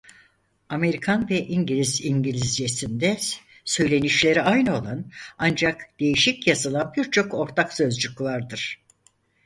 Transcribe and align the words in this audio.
Amerikan 0.69 1.29
ve 1.29 1.47
İngiliz 1.47 2.01
İngilizcesinde 2.05 3.17
söylenişleri 3.65 4.41
aynı 4.41 4.75
olan 4.79 5.11
ancak 5.37 5.81
değişik 5.99 6.47
yazılan 6.47 6.93
birçok 6.97 7.33
ortak 7.33 7.73
sözcük 7.73 8.21
vardır. 8.21 8.81